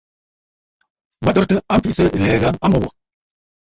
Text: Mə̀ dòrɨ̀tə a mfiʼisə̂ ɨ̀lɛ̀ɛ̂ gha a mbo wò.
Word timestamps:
Mə̀ 1.23 1.31
dòrɨ̀tə 1.35 1.55
a 1.71 1.73
mfiʼisə̂ 1.79 2.07
ɨ̀lɛ̀ɛ̂ 2.13 2.39
gha 2.41 2.49
a 2.63 2.67
mbo 2.69 2.77
wò. 2.83 2.89